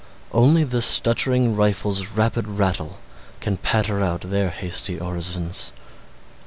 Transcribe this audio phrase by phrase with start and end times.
[0.31, 2.97] Only the stuttering rifles' rapid rattle
[3.39, 5.73] Can patter out their hasty orisons.